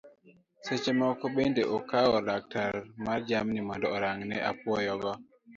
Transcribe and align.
Seche 0.65 0.91
moko 0.99 1.23
bende 1.35 1.61
okawo 1.77 2.15
laktar 2.27 2.73
mar 3.05 3.19
jamni 3.29 3.59
mondo 3.67 3.87
orang'ne 3.97 4.35
apuoyo 4.49 4.93
go 5.01 5.13